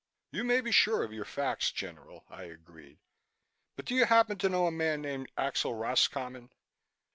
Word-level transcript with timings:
"You 0.31 0.43
may 0.43 0.61
be 0.61 0.71
sure 0.71 1.03
of 1.03 1.13
your 1.13 1.25
facts, 1.25 1.69
General," 1.71 2.25
I 2.27 2.45
agreed, 2.45 2.97
"but 3.75 3.85
do 3.85 3.93
you 3.93 4.05
happen 4.05 4.39
to 4.39 4.49
know 4.49 4.65
a 4.65 4.71
man 4.71 5.03
named 5.03 5.31
Axel 5.37 5.75
Roscommon?" 5.75 6.49